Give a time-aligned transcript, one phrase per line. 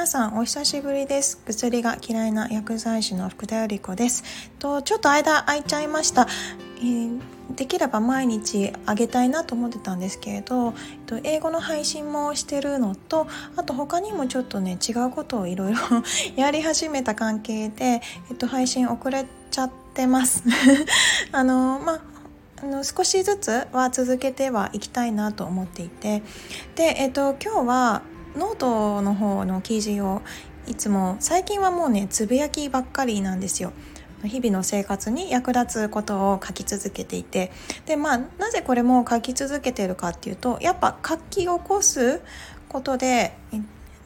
[0.00, 1.36] 皆さんお久しぶりです。
[1.44, 4.24] 薬が嫌いな薬剤師の福田由里子です。
[4.58, 6.26] とちょっと間空いちゃいました、
[6.78, 7.20] えー、
[7.54, 10.72] できれば毎日あげたいなと思ってたんですけれどえっ
[11.04, 13.26] と英語の配信もしてるのと
[13.56, 15.78] あと他にもちょっとね違うことをいろいろ
[16.34, 20.44] やり始めた関係で、えっと、配信遅れちゃってます。
[21.30, 22.00] あのまあ
[22.62, 26.22] あの少しずつは続けてはいきたいなと思っていて。
[26.74, 28.02] で、えっと、今日は
[28.36, 30.22] ノートの方の記事を
[30.66, 33.72] いつも最近はもうねつぶやきばっかりなんですよ。
[34.24, 37.50] 日々の生活に役立つことを書き続けていて
[37.86, 42.20] でまあなぜこれも書き続けてるかっていうとやっぱ書き起こす
[42.68, 43.32] ことで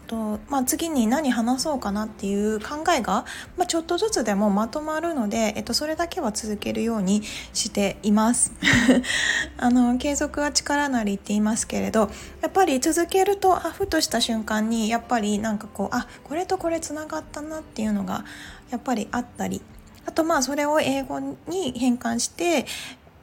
[0.05, 3.25] とまあ、次に何話そうかなっていう考えが、
[3.57, 7.23] まあ、ちょっとずつでもまとまるので、えっと、それだけは続けるように
[7.53, 8.53] しています。
[9.59, 12.11] あの継続は力なりって言いますけれど
[12.43, 18.25] やっぱり続けるとあふとした瞬間にやっぱりなんかこうあこれとこれつながったなっていうのが
[18.71, 19.63] やっぱりあったり。
[20.07, 22.67] あとまあそれを英語に変換して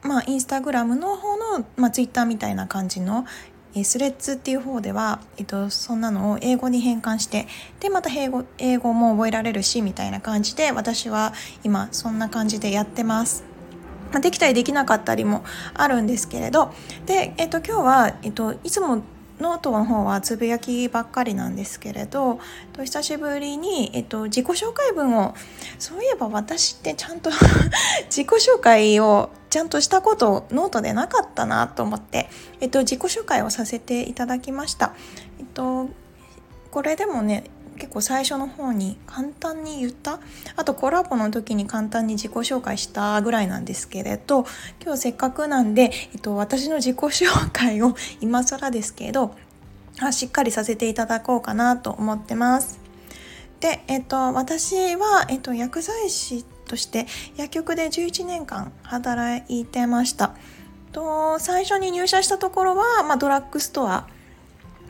[0.02, 3.24] まあ、インスタグラムの方の、まあ、ツイッターみたいな感じの
[3.84, 7.46] スレッズっていう方では、えっと、そんなのを英語に変換して
[7.80, 11.32] でまた英語英語も覚えられるしみたいな感じで私は
[11.64, 13.44] 今そんな感じでやってます。
[14.12, 16.74] まあ、できたりできなかったりもあるんですけれど
[17.06, 19.02] で、えっと、今日は、えっと、いつも
[19.40, 22.38] ノートの方はつぶやきばっかりなんですけれど
[22.72, 25.34] と久しぶりに、えっと、自己紹介文を
[25.78, 27.30] そういえば私ってちゃんと
[28.08, 32.30] 自己紹介をちゃんとしたことノートでなかったなと思って、
[32.62, 34.94] えっと、自己紹介をさせていただきました。
[35.38, 35.90] えっと、
[36.70, 37.44] これでもね
[37.76, 40.20] 結構最初の方に簡単に言った
[40.56, 44.46] あとコラボの時に簡単に自己紹介したぐらいなんですけれど
[44.82, 49.34] 今日せっかくなんで、えっと、私の自己紹介を今更ですけど
[50.00, 52.80] あしっかりさせていただこうかなと思ってます。
[53.60, 57.06] で、えっと、私は、えっと、薬剤師として
[57.36, 60.34] 薬局で11年間働いてました。
[60.92, 64.06] と最初に入社したところは、まあ、ドラッグストア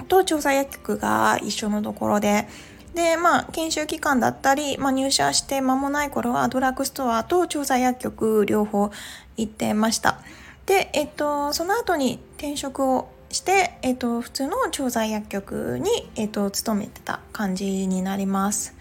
[0.07, 2.49] と調査薬局が一緒のところで
[2.95, 8.91] で、まあ、研修期間だったり、まあ、入社して間もない頃はドラッグストアと調査薬局両方
[9.37, 10.21] 行ってました。
[10.67, 18.77] で、えっと、その後に転職をして、えっと、普通の調剤薬局に、えっと、勤めてた感じになります。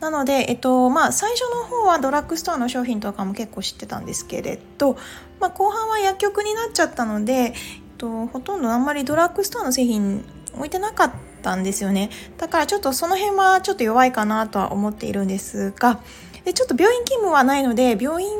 [0.00, 4.96] なので、えっと、まあ、最初の方はドラッグストアの商品とかも結構知ってたんですけれど、
[5.40, 7.52] まあ、後半は薬局になっちゃったので、えっ
[7.96, 10.24] と、ほとんどあんまりドラッグストアの製品
[10.54, 11.12] 置いてなかっ
[11.42, 12.10] たんですよね。
[12.38, 16.00] だからちょっとその辺はちょっと弱いかなとは思っているんですが
[16.44, 18.30] でちょっと病院勤務はないので病院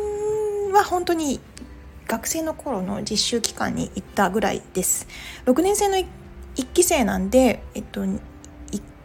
[0.72, 1.40] は本当に
[2.06, 5.06] 学生の頃の実習期間に行ったぐらいです。
[5.46, 6.06] 6年生の1
[6.72, 8.04] 期生なんでえっと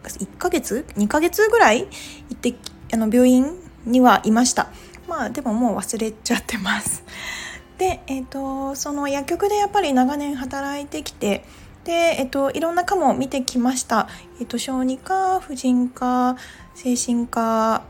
[0.04, 1.80] 1, ヶ月？2ヶ月ぐらい？
[1.80, 1.88] 行
[2.34, 2.54] って
[2.92, 4.68] あの病院にはいました。
[5.08, 7.02] まあでももう忘れちゃってます。
[7.78, 11.44] でえっとその薬局でやっぱり長年働いてきて
[11.84, 14.06] で、えっと、いろんな科も見てきました。
[14.38, 16.36] えっと、小児科、婦人科、
[16.74, 17.82] 精神科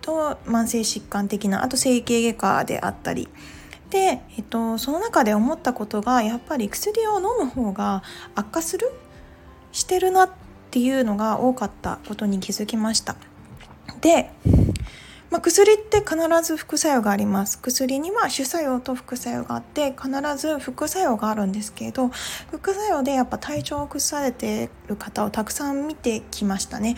[0.00, 3.28] と慢性疾患的な、あと整形外科であったり。
[3.90, 8.02] で、えっと、その中で思ったことが、やっぱり薬を飲む方が
[8.34, 8.90] 悪化する？
[9.72, 10.30] してるなっ
[10.72, 13.16] っていうのが多かったことに気づきました。
[14.00, 14.30] で、
[15.30, 22.08] まあ、薬って必ず副作用があります薬には主作用と副作用があって必ず副作用があるんですけど
[22.50, 26.96] 副作用でやっぱ体調を崩されてる方をたくさん見てきましたね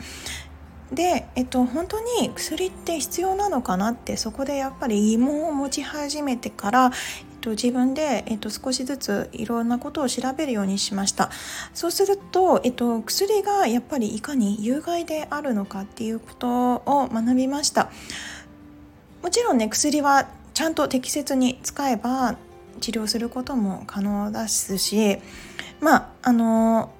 [0.92, 6.92] で、えっと、本当に薬って必要なのかなってそこでやっぱり疑問を持ち始めてから、
[7.44, 11.30] と、自分で、えっと、少しずついろんなことを調べるようにしました
[11.74, 17.90] そうすると、えっと、薬がやっぱりいかに有害であるのかっていうことを学びました
[19.22, 22.36] もちろんね薬はちゃんと適切に使えば
[22.80, 25.18] 治療することも可能ですし
[25.80, 26.92] まああの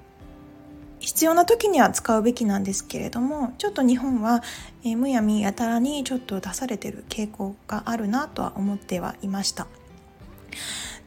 [0.99, 4.41] 必要な時には使うべきなんですけれどもちょっと日本は、
[4.83, 9.67] えー、むやみやたらにちょっと出されてる傾向があるなとは思ってはいました。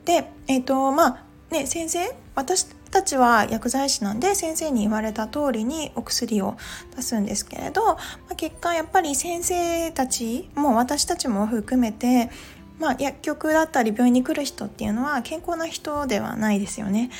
[0.04, 6.56] でえっ、ー、とまあね先生私たちは薬剤師なんで先生に言われた通りにお薬を
[6.96, 7.98] 出すんですけれど、ま
[8.30, 12.30] あ、結果やっぱり先生たちも私たちも含めて
[12.78, 17.10] まあ、薬局だったり病院に来る人っていうのは健康な人ではないですよね。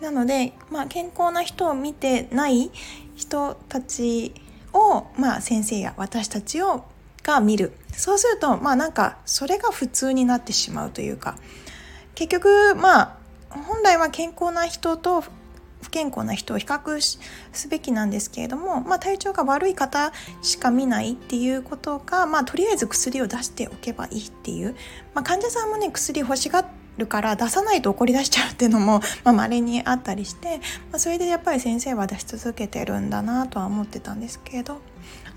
[0.00, 2.72] なので、まあ、健康な人を見てない
[3.14, 4.34] 人たち
[4.72, 6.84] を、まあ、先生や私たちを
[7.22, 11.36] が見るそうするとまあなんかそれが普通になってしまうというか
[12.14, 13.16] 結局まあ
[13.48, 15.22] 本来は健康な人と
[15.84, 17.00] 不健康な人を比較
[17.52, 20.12] すべきなんですけれども、まあ、体調が悪い方
[20.42, 24.74] しか見ないっていうことが、まあ、とりあえず薬を出しておけばいいっていう、
[25.14, 26.66] まあ、患者さんもね薬欲しが
[26.96, 30.58] るから出さないと怒り出しちゃうっていうのもまあ、稀にあったりして、
[30.90, 34.80] まあ、それでやっぱり先生は出し続けてるんだなとは思ってたんですけれど。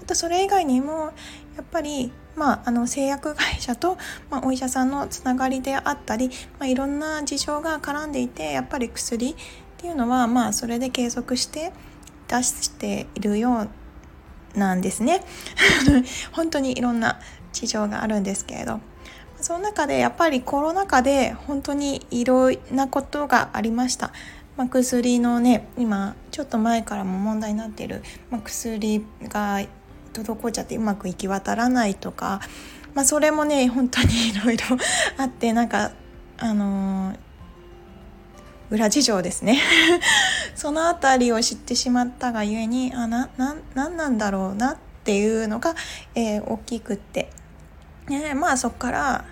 [0.02, 1.12] あとそれ以外にも
[1.56, 3.98] やっぱり、まあ、あの製薬会社と、
[4.30, 6.30] まあ、お医者さんのつながりであったり、
[6.60, 9.36] まあ、いろんな事情が絡んでいてやっぱり薬っ
[9.78, 11.72] ていうのは、まあ、それで継続して
[12.28, 13.68] 出しているよ
[14.56, 15.24] うなんですね。
[16.34, 17.20] 本当にいろんな
[17.54, 18.80] 事情があるんですけれど。
[19.40, 24.12] その中でやっぱりコロナ禍で本当にいろんなことがありました。
[24.58, 28.02] まあ、薬のね今ちょっと前からも問題になっている、
[28.32, 29.60] まあ、薬が
[30.14, 32.42] 滞っちゃってうまく行き渡らないとか、
[32.96, 34.64] まあ、それもね本当にいろいろ
[35.18, 35.92] あってなんか
[36.40, 37.18] あのー、
[38.72, 39.60] 裏事情ですね。
[40.56, 45.76] その辺りを知ってしまったがゆえにあなななんなんだろうなっていうのが、
[46.16, 47.30] えー、大きくって、
[48.08, 49.26] ね、まあそこから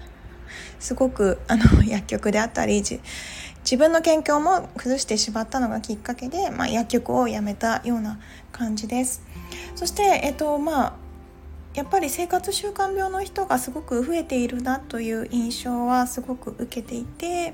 [0.79, 2.83] すごくあの薬局であったり
[3.65, 8.19] 自分の健康も崩してしまったのがきっかけで、まあ、薬局を辞めたような
[8.51, 9.23] 感じです。
[9.75, 10.93] そして、えっとまあ、
[11.73, 17.53] やっぱり生活習慣病の人がすごく増えているなという印象はすごく受けていて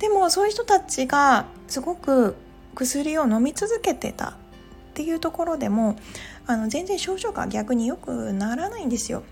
[0.00, 2.34] でもそういう人たちがすごく
[2.74, 4.34] 薬を飲み続けてたっ
[4.94, 5.96] ていうところでも
[6.46, 9.22] あの全然症状が逆に良くならないんですよ。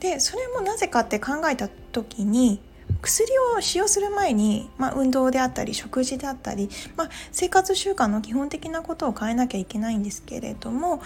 [0.00, 2.60] でそれもなぜかって考えた時に
[3.04, 11.02] 薬を使用する前に、まあ、運動であったり食事であったり、まあ、生活習慣の基本的なことを変えなきゃいけないんですけれども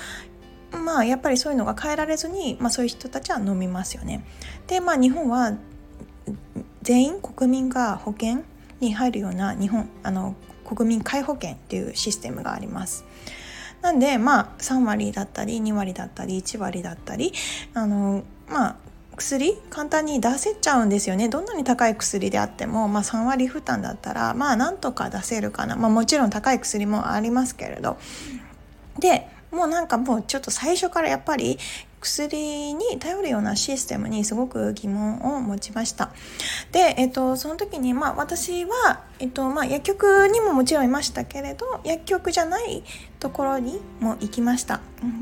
[0.70, 4.24] まあやっぱりそういうのが変えられずに、まあ、そういう人たちは飲みますよね。
[4.66, 5.56] でまあ日本は
[6.82, 8.42] 全員国民が保険
[8.80, 13.04] に入るような日本あの国民皆保険っていうシステムがあります。
[13.80, 17.32] なんでまあ3割だったり2割だったり1割だったり
[17.74, 18.76] あのまあ
[19.18, 19.56] 薬？
[19.70, 21.28] 簡単に出せちゃうんですよね。
[21.28, 27.98] どんなに高い薬であっても、まあ、3割負担だったらまあなんとか出せるかな、まあ、もちろん高い薬もありますけれど。
[28.98, 31.58] でもうなんかもうちょっと最初からやっぱり
[32.00, 36.10] 薬に頼るようなシステムにすごく疑問を持ちました。
[36.72, 42.84] で、えっと、その時に、まあ、私は、えっとまあ、薬局にももちろんいましたけれど薬局じゃない
[43.18, 44.80] ところにも行きました。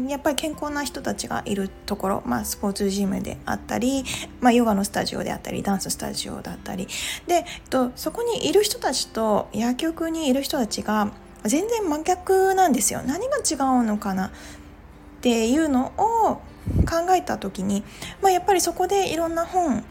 [0.09, 4.05] やっぱり健康な人たちがいるところ、まあ、スポーツジムであったり、
[4.41, 6.89] まあ、ヨガのスタジオであったりダンススタジオだったり
[7.27, 11.11] で、えっと、そこにいる人たちと薬局にいる人たちが
[11.49, 13.03] 全然真逆なんですよ。
[13.05, 14.31] 何が違うのかなっ
[15.21, 16.41] ていうのを
[16.85, 17.83] 考えた時に、
[18.23, 19.85] まあ、やっぱりそこでいろんな本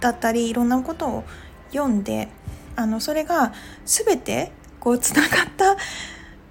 [0.00, 1.24] だったりいろんなことを
[1.72, 2.28] 読んで
[2.76, 3.52] あのそれが
[3.84, 5.76] 全てこうつながった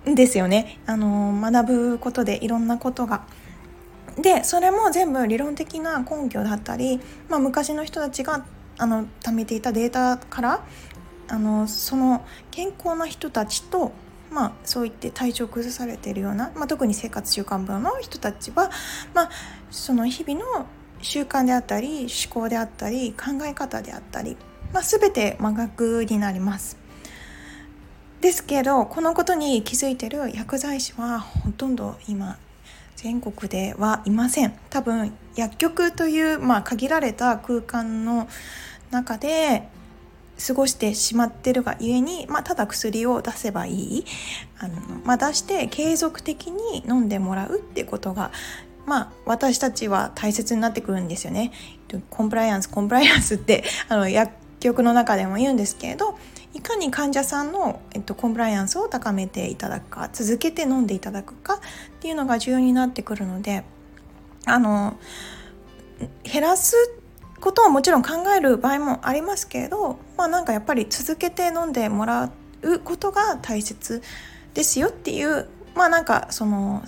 [0.10, 3.26] んですよねあの学ぶことでいろんなことが。
[4.18, 7.00] でそれも全部理論的な根拠だったり、
[7.30, 8.44] まあ、昔の人たちが
[8.78, 10.66] あの貯めていたデータから
[11.30, 13.94] あのその健康な人たちと
[14.32, 18.70] まあ、そういって体調を崩されているような、まあ、特に生活習慣病の人たちは、
[19.14, 19.30] まあ、
[19.72, 20.66] その日々の
[21.02, 24.38] 習慣であったり思考であったり考え方であったり、
[24.74, 26.78] まあ、全て真逆になります。
[28.22, 32.38] ですけどこのことに気づいてる薬剤師はほとんど今
[32.98, 38.28] 全国ではいません多分薬局という、まあ、限られた空間の
[38.92, 39.70] 中で
[40.46, 44.06] 過ごしてしまってるがゆえに、まあ、ただ薬を出せばいい
[44.60, 48.32] あの、まあ、出して継続的に飲んでもらうってことが
[48.86, 51.52] まあ、私たちは大切になってくるんですよね。
[52.10, 56.18] コンプライアンスコンプライアンスってあの薬局の中でも言うんですけれど
[56.54, 61.60] いかに患者さんの、えっと、コンプライアンスを高めていただくか続けて飲んでいただくかっ
[62.00, 63.64] ていうのが重要になってくるので
[64.46, 64.98] あの
[66.24, 66.76] 減らす
[67.40, 72.32] ことをもちろん考える場合もありますけれどまあなんかやっぱり続けて飲んでもら
[72.62, 74.02] うことが大切
[74.54, 76.84] ですよっていうまあなんかその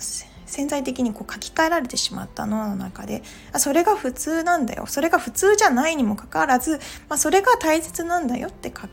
[0.46, 4.84] 潜在的にこう書き換えられてしまった脳の中であそれが普通なんだよ。
[4.86, 6.78] それが普通じゃないにもかかわらず、
[7.08, 8.88] まあ、それが大切なんだよってか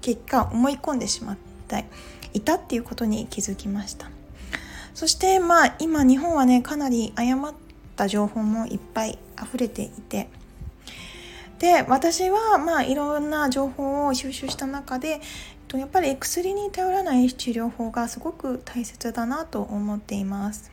[0.00, 1.36] 結果思い込んでしまっ
[1.68, 1.84] て
[2.32, 4.10] いたっていうことに気づきました。
[4.92, 7.54] そしてまあ今日本はねかなり誤っ
[7.96, 10.28] た情報もいっぱい溢れていて
[11.58, 15.20] で私はまあいろんな情報を収集した中で
[15.72, 20.70] やっぱり薬に頼らない治療法がすごく大切だなと思っています。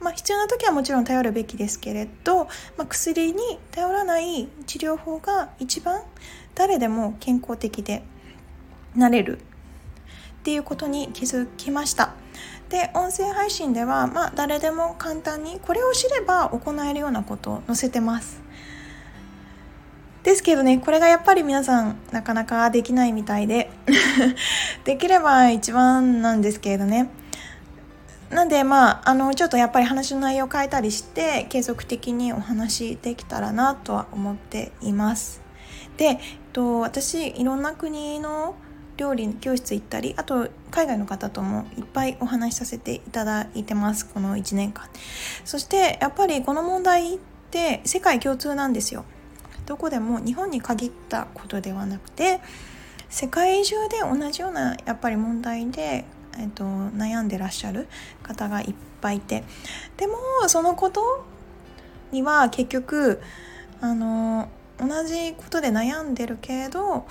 [0.00, 2.44] まあ、必要な時はもちろん頼るべきですけれど、
[2.76, 6.02] まあ、薬に頼らない治療法が一番
[6.54, 8.02] 誰でも健康的で
[8.94, 9.38] なれる。
[9.38, 12.14] っていうことに気づきました。
[12.70, 18.39] で音声配信では、まあ、誰でも簡単にこれを知れば行えるようなことを載せてます。
[20.30, 23.68] ですけどねこれがやっぱり皆さんなかなかできないみたいで
[24.84, 27.10] できれば一番なんですけれどね。
[28.30, 35.40] なんでまああのちょっとやっぱり話の内容を変えたりして継続的にお話できたらなとは思っています。
[35.96, 36.18] で、えっ
[36.52, 38.54] と、私いろんな国の
[38.96, 44.88] 料理教室行ったりあと海外の方ともいっぱいお話しさせていただいてますこの1年間。
[45.44, 47.18] そしてやっぱりこの問題っ
[47.50, 49.04] て世界共通なんですよ。
[49.70, 52.40] どこでも日本に限ったことではなくて
[53.08, 56.04] 世界中で同じようなやっぱり問題で、
[56.36, 57.86] えっと、悩んでらっしゃる
[58.24, 59.44] 方がいっぱいいて
[59.96, 60.16] でも
[60.48, 61.24] そのこと
[62.10, 63.20] には結局
[63.80, 64.48] あの
[64.80, 67.06] 同じことで悩んでるけど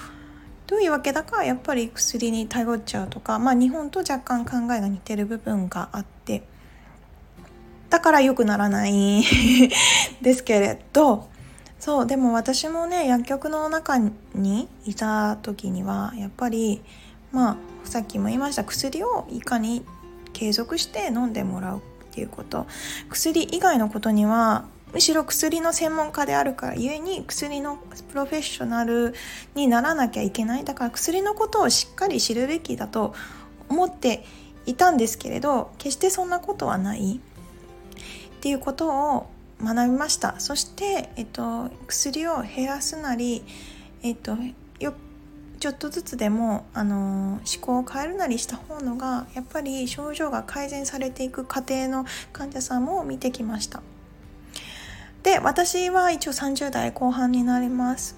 [0.67, 6.43] どういうわけだかやっぱり薬に頼っちゃうとか、まあ、日本と若干考えが似てる部分があって
[7.89, 9.23] だから良くならない
[10.21, 11.28] ですけれど
[11.79, 13.97] そうでも私もね薬局の中
[14.35, 16.81] にいた時にはやっぱり
[17.31, 19.85] まあさっきも言いました薬をいかに
[20.33, 21.81] 継続して飲んでもらうっ
[22.11, 22.67] ていうこと。
[23.09, 27.77] 薬以外のことにはむしろ薬の専門家であるからゆえに薬の
[28.09, 29.13] プロフェッショナル
[29.53, 30.65] にならなきゃいけない。
[30.65, 33.13] だから薬のことをしっかり知るべきだと
[33.69, 34.25] 思って
[34.65, 37.19] いたんですけれど決してそんなことはない。
[37.19, 39.27] っていうことを
[39.63, 40.39] 学びました。
[40.39, 43.43] そして、えっと、薬を減らすなり、
[44.01, 44.37] えっと、
[44.79, 44.93] よ
[45.59, 53.81] ちょっとずつでもあの思考を変えるなりした方のがやっぱり症状が改善されていく過程の患者さんも見てきました。
[55.23, 58.15] で私は一応30代後半になります。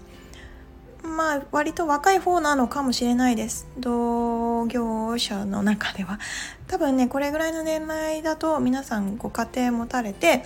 [1.02, 3.68] まあ割と若い方なのかもしれないです。
[3.80, 6.20] 同業者の中では。
[6.68, 10.46] 多分ねこれぐらいの年代だと皆さんご家庭持たれて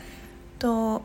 [0.59, 1.03] と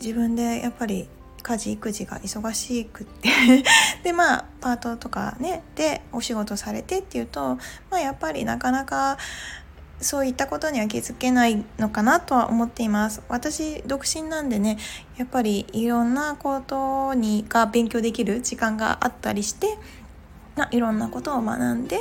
[0.00, 1.08] 自分でやっぱり
[1.42, 3.30] 家事育児が忙しくって。
[4.02, 7.56] でまあパートとかねでお仕事されてっていうと
[7.90, 9.18] まあやっぱりなかなか
[10.00, 13.22] そういったことには気づけないのかなとは思っています。
[13.28, 14.78] 私独身なんでね
[15.16, 19.78] やっぱりいろんなことにが勉強できる時間があったりして
[20.70, 21.98] いろんなことを学んで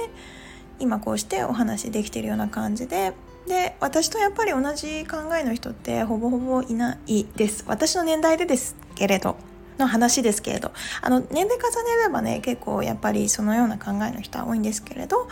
[0.80, 3.14] 今こうしてお話できてるような感じで
[3.48, 7.64] で私とやっぱり同じ考えの人ってほぼほぼいないです。
[7.68, 9.38] 私の年代でですけれど
[9.78, 10.72] の話ですけれど。
[11.02, 15.28] あの年齢重ねればね結構やっぱりそのような考えの人は多いんですけれど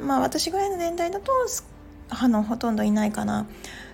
[0.00, 1.32] まあ私ぐらいの年代だと
[2.10, 3.46] あのほとんどいないかな。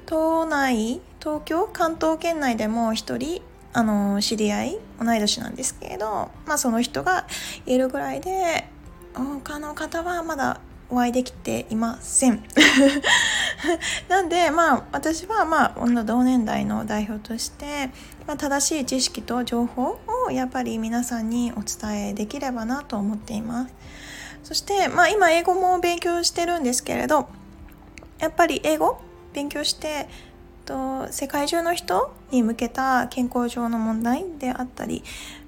[0.07, 3.43] 都内東京関東圏内でも一人
[3.73, 7.27] あの知り合い同い年なんですけれどまあその人が
[7.67, 8.69] いるぐらいで
[9.15, 12.43] 他の方はまだお会いできていません。
[14.09, 17.91] なんでまあ私はまあ同年代の代表として、
[18.27, 23.75] まあ、正しい知識と情報をやっぱり皆さんにお伝えできればなと思っています。
[24.43, 27.29] そしてまあ今英語も勉強してるんですけれど
[28.19, 28.99] やっぱり英語
[29.33, 30.09] 勉強して
[30.71, 35.03] と世界中の人に向けた健康上の問題であったり、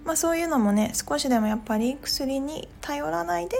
[0.04, 3.56] まあ、そういうのもね少しでもやっぱり薬に頼らないで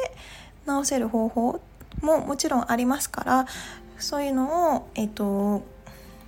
[0.67, 1.61] 治せる方法っ
[2.03, 3.47] ももちろんありますから
[3.99, 5.63] そういうのをえっ、と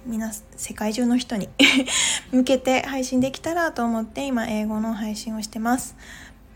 [0.07, 1.49] 皆世界中の人に
[2.31, 5.97] 向けて配信できたらと思って今英語の配信をしてます。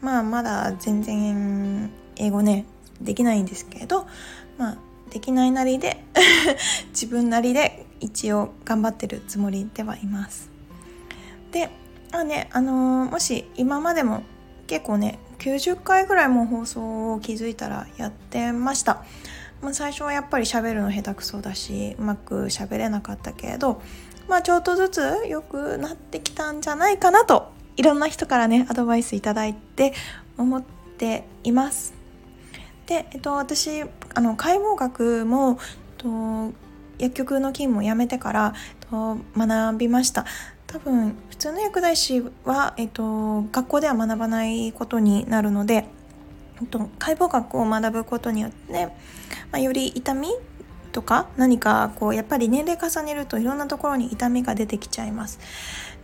[0.01, 2.67] まあまだ全然英語ね
[3.01, 4.07] できないんですけれど
[4.57, 4.79] まあ
[5.11, 6.05] できないなりで
[6.91, 10.51] 自分なりで一応頑張ってるつもりではいます。
[11.51, 11.71] で
[12.13, 14.23] あねあのー、もし今までも
[14.67, 19.05] 結構ね90回ぐらいも放送を気づいたらやってました、
[19.63, 23.81] まあ、最初はやっぱり喋るの下手くそだしうまく喋れなかったけれど
[24.29, 29.95] まあちょっとずつ良くなってきたんじゃないかなといろんな人からねアドバイスいただいて
[30.37, 30.63] 思っ
[30.99, 31.95] ています。
[32.87, 33.83] で、えっと、私
[34.15, 35.59] あの解剖学も
[35.99, 36.53] と
[36.99, 38.55] 薬局の勤務を辞めてから
[38.91, 40.25] と学びました。
[40.69, 45.87] 多分普通の薬剤師は、えっと、学校では学ばないことになるので、
[46.61, 48.93] えっと、解剖学を学ぶことによって、ま
[49.53, 50.29] あ、より痛み
[50.93, 55.39] とか何かこうやっぱり年齢重ねるといろんなところに痛みが出てきちゃいます。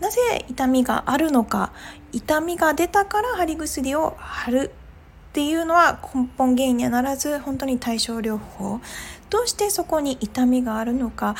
[0.00, 1.72] なぜ痛みがあるのか
[2.12, 4.72] 痛みが出たから貼り薬を貼る
[5.30, 8.80] っていうのは根本原因にはならず本当に対症療法。
[9.28, 11.34] どうしてそこに痛みがあるのか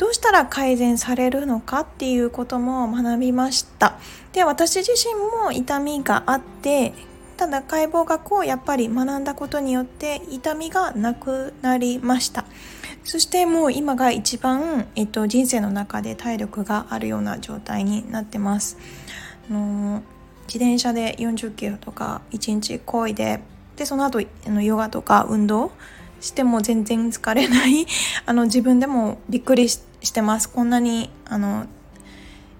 [0.00, 3.98] どうしたら改善されるのかっていうことも学びました。
[4.32, 6.94] で私自身も痛みがあって
[7.36, 12.46] ただ解剖学をやっぱり学んだことによって痛みがなくなりました。
[13.04, 18.78] そしてもう今が一番、えっと、人生の中で体力があるような状態になってます。
[19.50, 20.02] あの
[20.46, 23.40] 自転車で40キロとか1日こいで
[23.76, 25.72] でその後あのヨガとか運動
[26.22, 27.86] しても全然疲れない。
[28.24, 31.66] あの自分でもびっくりしてしてますこんなにあの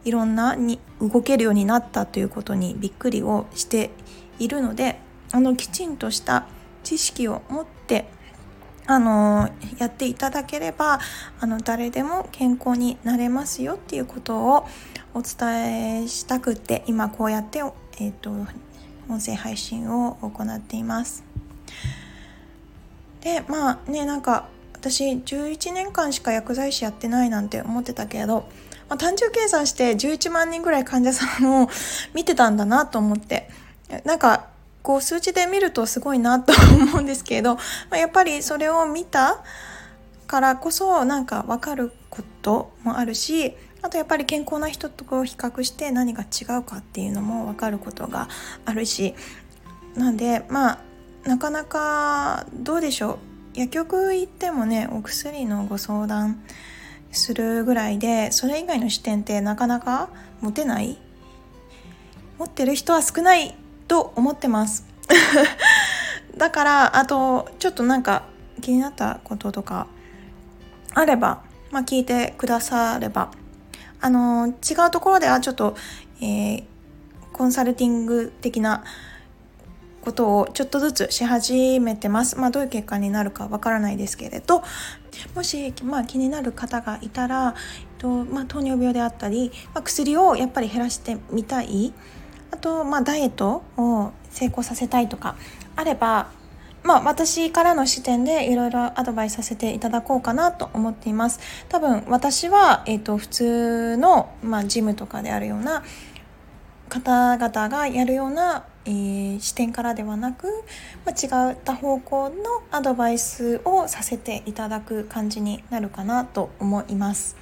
[0.05, 3.91] いろんなに動けるようになったということにびっくりをして
[4.39, 4.99] いるので
[5.33, 6.47] あのきちんとした
[6.83, 8.07] 知識を持って
[8.87, 10.99] あのやっていただければ
[11.39, 14.67] あの誰でも健康になれますよっていうことを
[15.15, 17.61] お伝えしたくって今こうやって、
[18.01, 18.31] えーと、
[19.09, 21.25] 音声配信を行っています。
[23.21, 24.49] でまあねなんか
[24.81, 28.49] 私11年間しか薬剤師やってないなんて思ってたけど
[28.89, 31.69] まあ、単純計算して11万人ぐらい患者さんを
[32.13, 33.49] 見てたんだなと思って。
[34.05, 34.47] なんか
[34.83, 37.61] こう数値で見るとすごいなと思うんですけど、ま
[37.93, 39.43] あ、やっぱりそれを見た
[40.29, 48.29] からこそなんか分かることもあるしあとやっぱり健康な人とこう比較して何が違うかっていうのも分かることが
[48.65, 49.15] あるし。
[49.97, 50.79] なんでまあ
[51.29, 53.30] なかなかどうでしょう。
[53.55, 56.43] 薬局行ってもねお薬のご相談
[57.13, 60.99] するぐらいでそれ以外の視点ってなかなか持てない。
[62.39, 63.55] 持ってる人は少ない
[63.87, 64.87] と思ってます。
[66.39, 68.23] だからあとちょっとなんか
[68.63, 69.89] 気になったこととか
[70.95, 73.31] あれば、まあ、聞いてくだされば。
[74.03, 75.77] あの違うところではちょっと、
[76.23, 76.65] えー、
[77.35, 78.83] コンサルティング的な
[80.03, 82.39] ことをちょっとずつし始めてます。
[82.39, 84.63] まあ、どういう結果になるかわからないですけれど、
[85.35, 91.93] もし、まあ、気になる方がいたら、えっとまあ、糖尿病であったり、まあ、薬をやっぱり減らしてみたい。
[92.53, 95.37] あと、まあ、ダイエットを成功させたいとか
[95.77, 96.31] あれば、
[96.83, 101.41] まあ、私からの視点でいろいろアドバイスさせていただこうかなと思っています。
[101.69, 105.83] 多分私は、えっと、普通の、まあ、ジムとかであるような
[106.89, 110.47] 方々がやるようなえー、視点からではなく、
[111.05, 112.37] まあ、違った方向の
[112.71, 117.37] アドバイスをさせていただく感じになるかなと思います。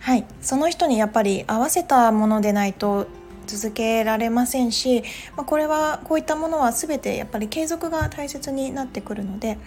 [0.00, 3.06] はい、その人にやっぱり合わせたものでないと
[3.46, 5.02] 続けられませんし、
[5.36, 9.58] まあ、これはこういったものは全てやっぱり継続が大切になってくるので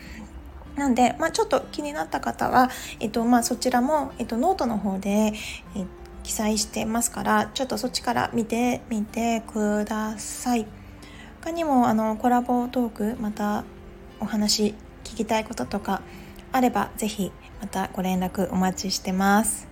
[0.75, 5.33] なんで、まあ、ちょっと気になった方は、えっとまあ、そちらも、えっと、ノートの方で、
[5.75, 5.85] え
[6.23, 10.65] 記載してますからちょっとそっちから見てみてください。
[11.43, 13.65] 他にもあのコラボトークまた
[14.21, 16.01] お話聞きたいこととか
[16.53, 19.67] あればぜひまたご連絡お待ちしてます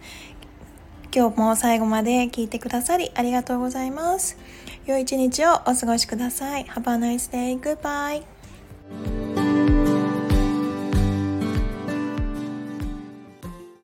[1.16, 4.38] 今日も最後まで聞いてくださりありがとうございます
[4.86, 7.58] 良い一日をお過ごしください Have a nice day.
[7.58, 9.21] Goodbye.